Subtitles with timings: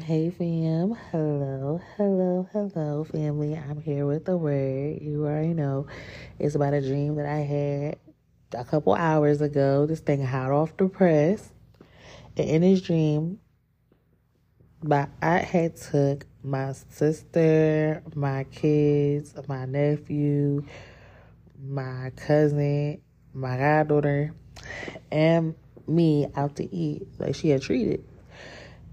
[0.00, 3.56] Hey fam, hello, hello, hello family.
[3.56, 5.02] I'm here with the word.
[5.02, 5.86] You already know
[6.38, 7.98] it's about a dream that I had
[8.54, 9.86] a couple hours ago.
[9.86, 11.50] This thing hot off the press.
[12.36, 13.40] And in this dream,
[14.82, 20.64] my I had took my sister, my kids, my nephew,
[21.60, 23.02] my cousin,
[23.34, 24.32] my goddaughter,
[25.10, 25.54] and
[25.86, 27.08] me out to eat.
[27.18, 28.04] Like she had treated.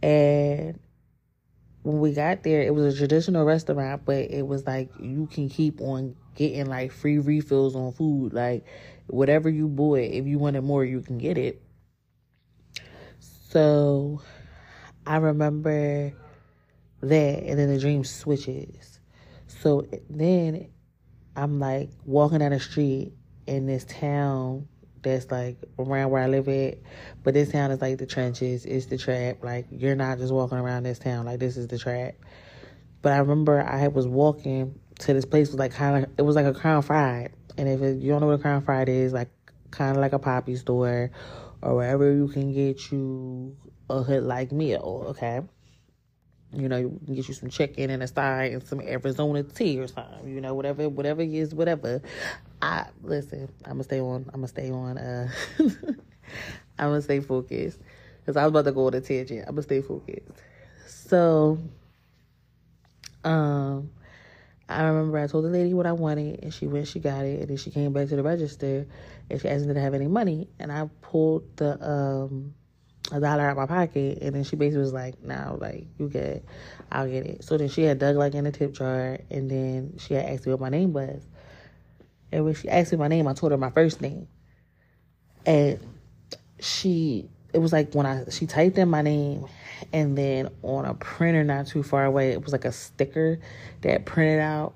[0.00, 0.78] And
[1.82, 5.48] when we got there, it was a traditional restaurant, but it was like you can
[5.48, 8.32] keep on getting like free refills on food.
[8.32, 8.64] Like
[9.08, 11.60] whatever you bought, if you wanted more, you can get it.
[13.18, 14.22] So
[15.06, 16.12] I remember
[17.00, 19.00] that, and then the dream switches.
[19.46, 20.70] So then
[21.34, 23.12] I'm like walking down the street
[23.46, 24.68] in this town
[25.02, 26.78] that's like around where I live at.
[27.22, 29.42] But this town is like the trenches, it's the trap.
[29.42, 32.14] Like you're not just walking around this town, like this is the trap.
[33.02, 36.36] But I remember I was walking to this place was like kind of it was
[36.36, 39.12] like a Crown Fried, and if it, you don't know what a Crown Fried is,
[39.12, 39.30] like
[39.70, 41.10] kind of like a poppy store
[41.62, 43.56] or wherever you can get you
[43.90, 45.06] a hood like meal.
[45.08, 45.40] Okay.
[46.54, 50.28] You know, get you some chicken and a side and some Arizona tea or something.
[50.28, 52.02] You know, whatever, whatever is, whatever.
[52.60, 53.48] I listen.
[53.64, 54.26] I'm gonna stay on.
[54.34, 54.98] I'm gonna stay on.
[54.98, 55.28] Uh,
[56.78, 57.78] I'm gonna stay focused
[58.20, 59.44] because I was about to go on a tangent.
[59.48, 60.28] I'm gonna stay focused.
[60.86, 61.58] So,
[63.24, 63.90] um,
[64.68, 67.40] I remember I told the lady what I wanted, and she went, she got it,
[67.40, 68.86] and then she came back to the register,
[69.30, 72.54] and she asked me I have any money, and I pulled the um
[73.12, 76.44] a dollar out my pocket, and then she basically was like, "No, like you get,
[76.90, 79.94] I'll get it." So then she had dug like in the tip jar, and then
[79.98, 81.22] she had asked me what my name was,
[82.32, 84.26] and when she asked me my name, I told her my first name,
[85.46, 85.78] and
[86.58, 89.46] she it was like when I she typed in my name,
[89.92, 93.38] and then on a printer not too far away, it was like a sticker
[93.82, 94.74] that printed out,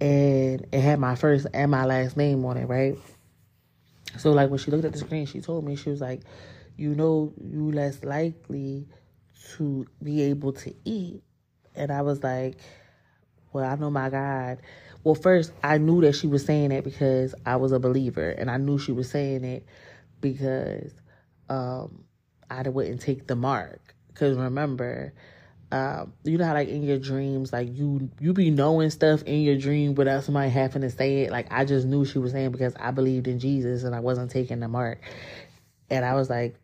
[0.00, 2.96] and it had my first and my last name on it, right?
[4.16, 6.22] So like when she looked at the screen, she told me she was like
[6.78, 8.86] you know you less likely
[9.56, 11.22] to be able to eat.
[11.74, 12.58] And I was like,
[13.52, 14.58] well, I know my God.
[15.04, 18.50] Well, first, I knew that she was saying that because I was a believer, and
[18.50, 19.66] I knew she was saying it
[20.20, 20.92] because
[21.48, 22.04] um,
[22.50, 23.94] I wouldn't take the mark.
[24.08, 25.12] Because remember,
[25.70, 29.42] um, you know how like in your dreams, like you you be knowing stuff in
[29.42, 31.30] your dream without somebody having to say it.
[31.30, 34.30] Like I just knew she was saying because I believed in Jesus and I wasn't
[34.30, 35.00] taking the mark.
[35.90, 36.56] And I was like,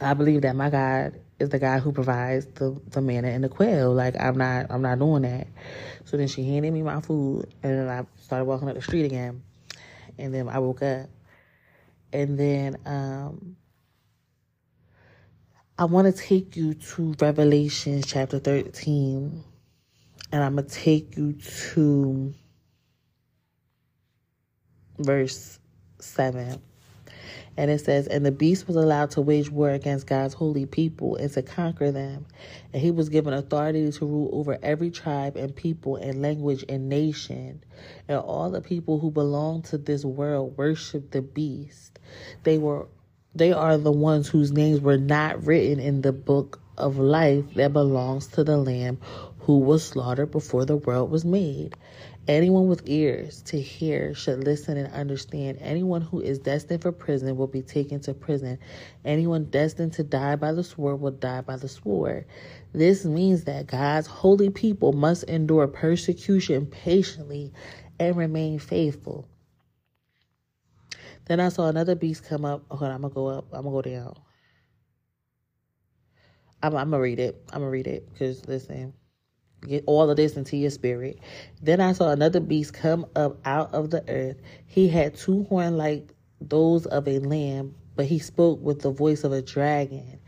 [0.00, 3.48] I believe that my God is the God who provides the, the manna and the
[3.48, 3.92] quail.
[3.92, 5.46] Like I'm not I'm not doing that.
[6.04, 9.04] So then she handed me my food and then I started walking up the street
[9.04, 9.42] again.
[10.18, 11.08] And then I woke up.
[12.12, 13.56] And then um
[15.78, 19.44] I want to take you to Revelation chapter 13.
[20.32, 22.34] And I'm to take you to
[24.98, 25.58] verse
[26.00, 26.60] 7.
[27.56, 31.16] And it says, And the beast was allowed to wage war against God's holy people
[31.16, 32.26] and to conquer them.
[32.72, 36.88] And he was given authority to rule over every tribe and people and language and
[36.88, 37.64] nation.
[38.08, 41.98] And all the people who belong to this world worship the beast.
[42.42, 42.88] They were
[43.34, 47.72] they are the ones whose names were not written in the book of life that
[47.72, 48.98] belongs to the Lamb
[49.40, 51.74] who was slaughtered before the world was made.
[52.28, 55.58] Anyone with ears to hear should listen and understand.
[55.60, 58.58] Anyone who is destined for prison will be taken to prison.
[59.04, 62.26] Anyone destined to die by the sword will die by the sword.
[62.72, 67.52] This means that God's holy people must endure persecution patiently
[68.00, 69.28] and remain faithful.
[71.26, 72.64] Then I saw another beast come up.
[72.72, 73.46] Okay, I'm gonna go up.
[73.52, 74.14] I'm gonna go down.
[76.62, 77.40] I'm, I'm gonna read it.
[77.52, 78.94] I'm gonna read it because listen.
[79.62, 81.18] Get all of this into your spirit.
[81.62, 84.36] Then I saw another beast come up out of the earth.
[84.66, 89.24] He had two horns like those of a lamb, but he spoke with the voice
[89.24, 90.20] of a dragon.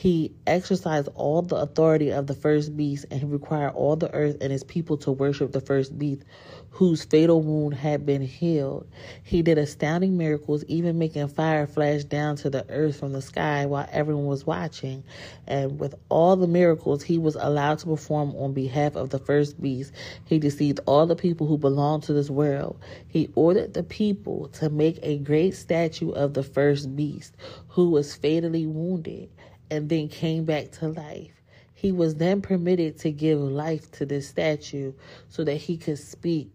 [0.00, 4.38] He exercised all the authority of the first beast, and he required all the earth
[4.40, 6.22] and his people to worship the first beast,
[6.70, 8.86] whose fatal wound had been healed.
[9.22, 13.66] He did astounding miracles, even making fire flash down to the earth from the sky
[13.66, 15.04] while everyone was watching.
[15.46, 19.60] And with all the miracles he was allowed to perform on behalf of the first
[19.60, 19.92] beast,
[20.24, 22.78] he deceived all the people who belonged to this world.
[23.06, 27.36] He ordered the people to make a great statue of the first beast,
[27.68, 29.28] who was fatally wounded
[29.70, 31.32] and then came back to life.
[31.74, 34.92] He was then permitted to give life to this statue
[35.28, 36.50] so that he could speak,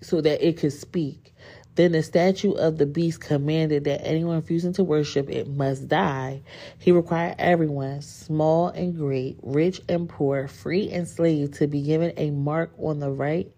[0.00, 1.34] so that it could speak.
[1.74, 6.42] Then the statue of the beast commanded that anyone refusing to worship it must die.
[6.78, 12.12] He required everyone, small and great, rich and poor, free and slave, to be given
[12.16, 13.50] a mark on the right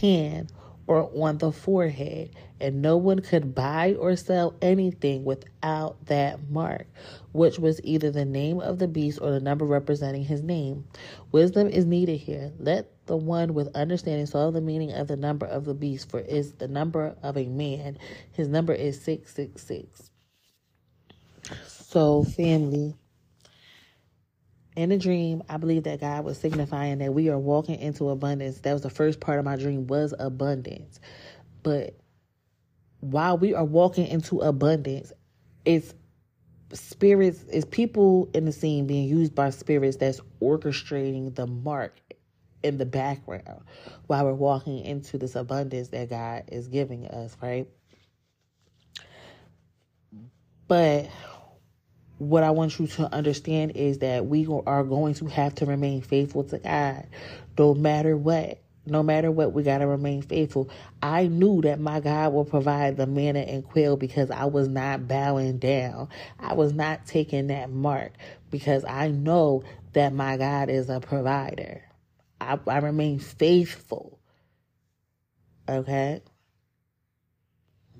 [0.00, 0.52] hand
[0.86, 2.30] or on the forehead,
[2.60, 6.86] and no one could buy or sell anything without that mark,
[7.32, 10.86] which was either the name of the beast or the number representing his name.
[11.32, 12.52] Wisdom is needed here.
[12.58, 16.20] Let the one with understanding solve the meaning of the number of the beast, for
[16.20, 17.98] is the number of a man.
[18.32, 20.10] His number is 666.
[21.66, 22.96] So, family,
[24.76, 28.60] in a dream, I believe that God was signifying that we are walking into abundance.
[28.60, 31.00] That was the first part of my dream was abundance.
[31.62, 31.98] But
[33.00, 35.12] while we are walking into abundance,
[35.64, 35.94] it's
[36.72, 41.98] spirits, it's people in the scene being used by spirits that's orchestrating the mark
[42.62, 43.62] in the background
[44.06, 47.68] while we're walking into this abundance that God is giving us, right?
[50.68, 51.08] But
[52.18, 56.00] what I want you to understand is that we are going to have to remain
[56.00, 57.06] faithful to God
[57.58, 58.58] no matter what.
[58.88, 60.70] No matter what, we got to remain faithful.
[61.02, 65.08] I knew that my God will provide the manna and quail because I was not
[65.08, 66.08] bowing down.
[66.38, 68.12] I was not taking that mark
[68.50, 69.64] because I know
[69.94, 71.82] that my God is a provider.
[72.40, 74.20] I, I remain faithful.
[75.68, 76.22] Okay?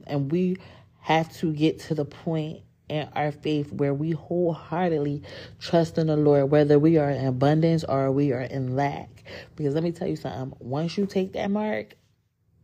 [0.07, 0.59] And we
[1.01, 5.23] have to get to the point in our faith where we wholeheartedly
[5.61, 9.25] trust in the Lord, whether we are in abundance or we are in lack.
[9.57, 11.95] Because let me tell you something once you take that mark,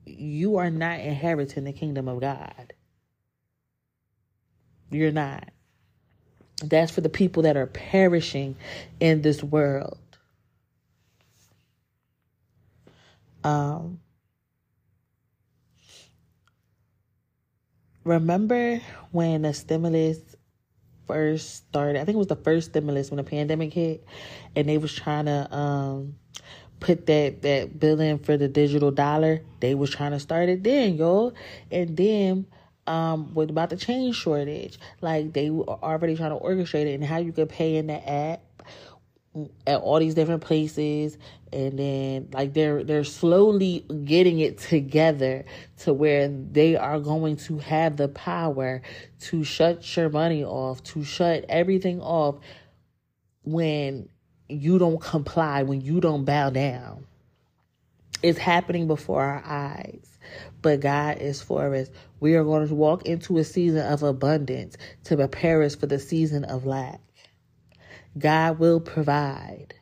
[0.06, 2.72] you are not inheriting the kingdom of God.
[4.90, 5.48] You're not.
[6.62, 8.56] That's for the people that are perishing
[9.00, 9.98] in this world.
[13.44, 14.00] Um,
[18.04, 20.18] remember when the stimulus
[21.06, 22.00] first started?
[22.00, 24.04] I think it was the first stimulus when the pandemic hit,
[24.56, 26.16] and they was trying to um,
[26.80, 29.40] put that that bill in for the digital dollar.
[29.60, 31.32] They was trying to start it then, yo,
[31.70, 32.46] and then
[32.86, 37.04] um with about the change shortage like they were already trying to orchestrate it and
[37.04, 38.42] how you could pay in the app
[39.66, 41.16] at all these different places
[41.52, 45.44] and then like they're they're slowly getting it together
[45.78, 48.82] to where they are going to have the power
[49.18, 52.36] to shut your money off to shut everything off
[53.44, 54.06] when
[54.48, 57.06] you don't comply when you don't bow down.
[58.22, 60.12] It's happening before our eyes
[60.60, 61.90] but God is for us.
[62.20, 65.98] We are going to walk into a season of abundance to prepare us for the
[65.98, 67.00] season of lack
[68.18, 69.74] God will provide.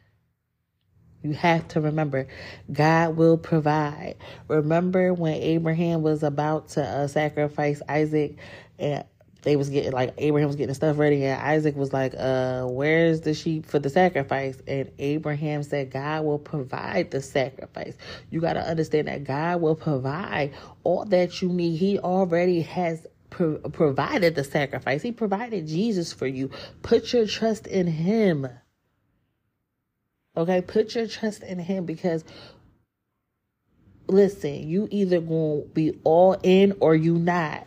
[1.22, 2.28] You have to remember,
[2.72, 4.16] God will provide.
[4.48, 8.38] Remember when Abraham was about to uh, sacrifice Isaac,
[8.78, 9.04] and
[9.42, 13.20] they was getting like Abraham was getting stuff ready, and Isaac was like, "Uh, where's
[13.20, 17.96] the sheep for the sacrifice?" And Abraham said, "God will provide the sacrifice."
[18.30, 20.52] You got to understand that God will provide
[20.84, 21.76] all that you need.
[21.76, 25.02] He already has pro- provided the sacrifice.
[25.02, 26.50] He provided Jesus for you.
[26.82, 28.48] Put your trust in Him.
[30.36, 32.24] Okay, put your trust in Him because
[34.06, 37.66] listen, you either gonna be all in or you not.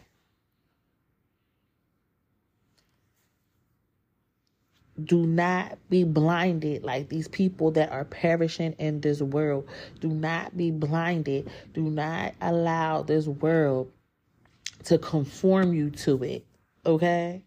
[5.04, 9.68] Do not be blinded like these people that are perishing in this world.
[10.00, 11.50] Do not be blinded.
[11.74, 13.92] Do not allow this world
[14.86, 16.46] to conform you to it.
[16.86, 17.44] Okay?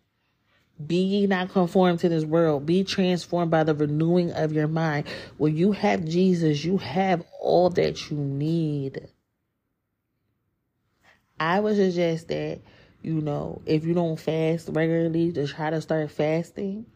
[0.84, 2.66] Be ye not conformed to this world.
[2.66, 5.06] Be transformed by the renewing of your mind.
[5.38, 9.08] When you have Jesus, you have all that you need.
[11.40, 12.60] I would suggest that,
[13.02, 16.86] you know, if you don't fast regularly, to try to start fasting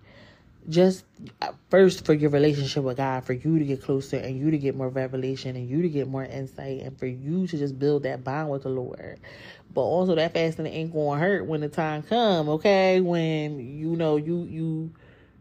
[0.69, 1.05] just
[1.43, 4.59] uh, first for your relationship with God, for you to get closer and you to
[4.59, 8.03] get more revelation and you to get more insight and for you to just build
[8.05, 9.19] that bond with the Lord.
[9.73, 13.01] But also that fasting ain't gonna hurt when the time come, okay?
[13.01, 14.93] When you know you you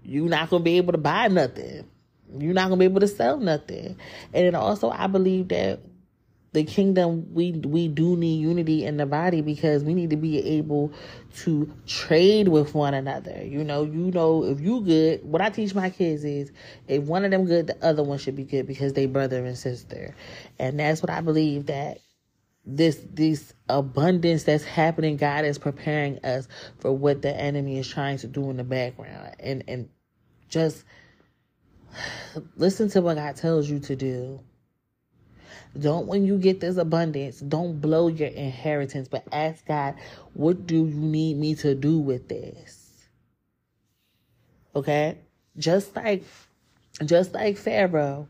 [0.04, 1.86] you not gonna be able to buy nothing.
[2.38, 3.98] You're not gonna be able to sell nothing.
[4.34, 5.80] And then also I believe that
[6.51, 10.39] the kingdom we we do need unity in the body because we need to be
[10.58, 10.91] able
[11.36, 13.44] to trade with one another.
[13.44, 16.51] You know you know if you good what i teach my kids is
[16.88, 19.58] if one of them good the other one should be good because they brother and
[19.58, 20.15] sister.
[20.58, 22.00] And that's what i believe that
[22.65, 26.48] this this abundance that's happening god is preparing us
[26.79, 29.36] for what the enemy is trying to do in the background.
[29.39, 29.89] And and
[30.48, 30.84] just
[32.56, 34.39] listen to what god tells you to do
[35.78, 39.96] Don't, when you get this abundance, don't blow your inheritance, but ask God,
[40.34, 43.08] what do you need me to do with this?
[44.76, 45.18] Okay?
[45.58, 46.24] Just like,
[47.06, 48.28] just like Pharaoh,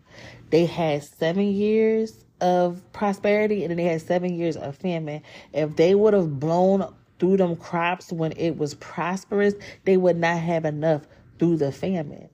[0.50, 5.22] they had seven years of prosperity and then they had seven years of famine.
[5.54, 9.54] If they would have blown through them crops when it was prosperous,
[9.86, 11.08] they would not have enough
[11.40, 12.30] through the famine.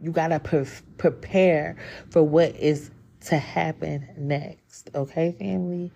[0.00, 0.66] You got to pre-
[0.98, 1.76] prepare
[2.10, 2.90] for what is
[3.26, 4.90] to happen next.
[4.94, 5.92] Okay, family?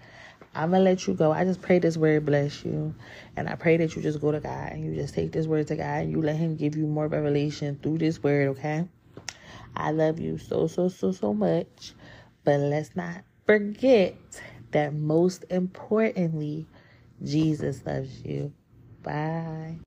[0.55, 1.33] I'm going to let you go.
[1.33, 2.95] I just pray this word bless you.
[3.37, 5.67] And I pray that you just go to God and you just take this word
[5.69, 8.87] to God and you let Him give you more revelation through this word, okay?
[9.75, 11.95] I love you so, so, so, so much.
[12.45, 14.15] But let's not forget
[14.73, 16.67] that most importantly,
[17.23, 18.53] Jesus loves you.
[19.03, 19.79] Bye.